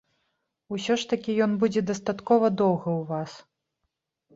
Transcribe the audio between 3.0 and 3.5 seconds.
вас.